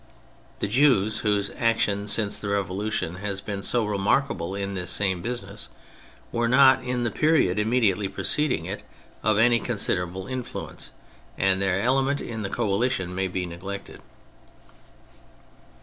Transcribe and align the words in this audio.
The 0.61 0.67
Jews, 0.67 1.19
whose 1.19 1.51
action 1.59 2.07
since 2.07 2.39
the 2.39 2.49
Revolution 2.49 3.17
has 3.17 3.39
been 3.39 3.61
so 3.61 3.85
remarkable 3.85 4.55
in 4.55 4.73
this 4.73 4.89
same 4.89 5.21
business, 5.21 5.69
were 6.31 6.47
not, 6.47 6.83
in 6.83 7.03
the 7.03 7.11
period 7.11 7.59
immediately 7.59 8.07
preceding 8.07 8.65
it, 8.65 8.81
of 9.21 9.37
any 9.37 9.59
considerable 9.59 10.25
influence, 10.25 10.89
and 11.37 11.61
their 11.61 11.79
element 11.79 12.19
in 12.19 12.41
the 12.41 12.49
coalition 12.49 13.13
may 13.13 13.27
be 13.27 13.45
neglected. 13.45 14.01